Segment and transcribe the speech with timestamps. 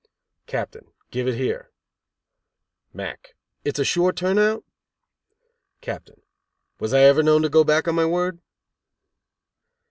[0.47, 1.69] Captain: Give it here.
[2.91, 4.63] Mack: It's a sure turn out?
[5.79, 6.23] Captain:
[6.79, 8.39] Was I ever known to go back on my word?